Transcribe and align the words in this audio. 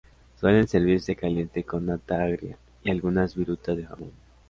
Suelen 0.39 0.67
servirse 0.67 1.15
caliente 1.15 1.63
con 1.63 1.85
nata 1.85 2.23
agria, 2.23 2.57
y 2.83 2.89
algunas 2.89 3.35
virutas 3.35 3.77
de 3.77 3.85
jamón. 3.85 4.11